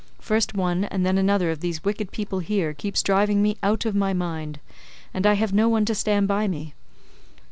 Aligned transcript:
First 0.19 0.55
one 0.55 0.85
and 0.85 1.05
then 1.05 1.19
another 1.19 1.51
of 1.51 1.59
these 1.59 1.83
wicked 1.83 2.11
people 2.11 2.39
here 2.39 2.73
keeps 2.73 3.03
driving 3.03 3.39
me 3.43 3.55
out 3.61 3.85
of 3.85 3.93
my 3.93 4.13
mind, 4.13 4.59
and 5.13 5.27
I 5.27 5.33
have 5.35 5.53
no 5.53 5.69
one 5.69 5.85
to 5.85 5.93
stand 5.93 6.27
by 6.27 6.47
me. 6.47 6.73